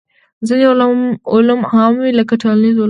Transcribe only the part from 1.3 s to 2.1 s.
علوم عام